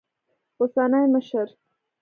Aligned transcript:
اوسني 0.59 0.99
مشر 1.13 1.47